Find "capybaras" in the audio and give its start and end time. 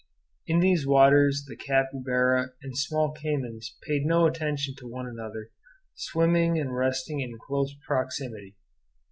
1.55-2.49